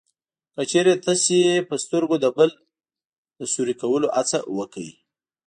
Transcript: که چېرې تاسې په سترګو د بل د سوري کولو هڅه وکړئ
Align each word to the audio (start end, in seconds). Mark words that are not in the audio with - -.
که 0.55 0.61
چېرې 0.71 0.93
تاسې 1.05 1.37
په 1.69 1.75
سترګو 1.83 2.15
د 2.19 2.25
بل 2.37 2.49
د 3.39 3.41
سوري 3.53 3.75
کولو 3.81 4.07
هڅه 4.17 4.37
وکړئ 4.57 4.89